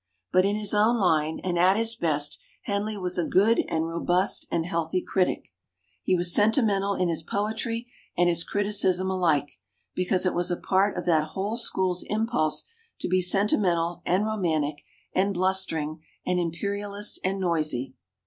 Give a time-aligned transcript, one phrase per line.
[0.31, 4.47] But in his own line, and at his best, Henley was a good and robust
[4.49, 5.53] and healthy critic.
[6.01, 7.85] He was sentimental in his poetry
[8.17, 9.59] and his criticism alike,
[9.93, 12.65] because it was a part of that whole school's impulse
[13.01, 14.81] to be sentimental and romantic
[15.13, 17.93] and blus tering and imperialist and noisy.